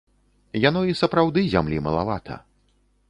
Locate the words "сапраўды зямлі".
1.01-1.83